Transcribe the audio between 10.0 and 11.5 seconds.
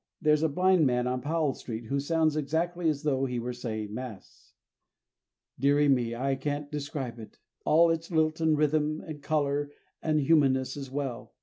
and humanness as well.